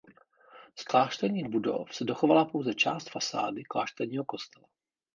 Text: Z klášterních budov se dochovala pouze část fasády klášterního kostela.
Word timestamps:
Z 0.75 0.83
klášterních 0.83 1.47
budov 1.47 1.95
se 1.95 2.03
dochovala 2.03 2.45
pouze 2.45 2.73
část 2.75 3.09
fasády 3.11 3.63
klášterního 3.63 4.25
kostela. 4.25 4.67